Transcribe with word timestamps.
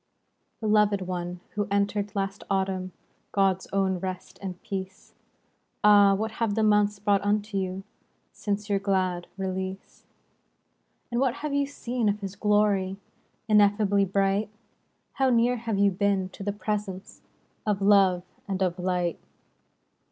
ELOVED 0.63 1.01
one, 1.01 1.41
who 1.51 1.67
entered, 1.69 2.15
last 2.15 2.43
Autumn, 2.49 2.91
God's 3.31 3.67
own 3.71 3.99
rest 3.99 4.39
and 4.41 4.59
peace, 4.63 5.13
Ah] 5.83 6.15
what 6.15 6.31
have 6.31 6.55
the 6.55 6.63
months 6.63 6.97
brought 6.97 7.21
unto 7.21 7.55
you 7.55 7.83
Since 8.31 8.67
your 8.67 8.79
glad 8.79 9.27
release? 9.37 10.07
And 11.11 11.19
what 11.21 11.35
have 11.45 11.53
you 11.53 11.67
seen 11.67 12.09
of 12.09 12.21
His 12.21 12.35
glory, 12.35 12.97
Ineffably 13.47 14.03
bright? 14.05 14.49
How 15.13 15.29
near 15.29 15.57
have 15.57 15.77
you 15.77 15.91
been 15.91 16.29
to 16.29 16.41
the 16.41 16.51
Presence 16.51 17.21
Of 17.67 17.79
love 17.79 18.23
and 18.47 18.63
of 18.63 18.79
light 18.79 19.19